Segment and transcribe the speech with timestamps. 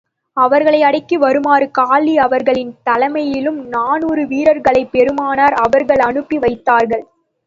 [0.37, 7.05] அவரை அடக்கி வருமாறு காலித் அவர்களின் தலைமையில் நானுாறு வீரர்களைப் பெருமானார் அவர்கள் அனுப்பி வைத்தார்கள்.